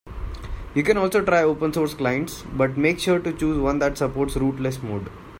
[0.73, 4.35] You can also try open source clients, but make sure to choose one that supports
[4.35, 5.11] rootless mode.